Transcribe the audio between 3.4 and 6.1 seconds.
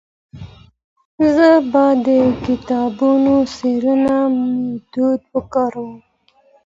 څېړنې ميتود وکاروم.